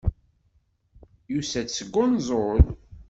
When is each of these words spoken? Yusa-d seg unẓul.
Yusa-d 1.33 1.67
seg 1.71 1.93
unẓul. 2.03 2.61